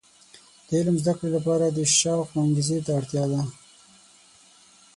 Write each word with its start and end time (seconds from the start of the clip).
د 0.67 0.69
علم 0.79 0.95
د 0.97 1.01
زده 1.03 1.13
کړې 1.17 1.29
لپاره 1.37 1.65
د 1.69 1.79
شوق 1.99 2.27
او 2.35 2.39
انګیزې 2.45 2.77
ته 2.85 2.91
اړتیا 2.99 3.23
ده. 3.31 3.41